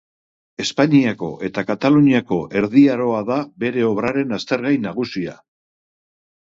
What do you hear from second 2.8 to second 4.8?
Aroa da bere obraren aztergai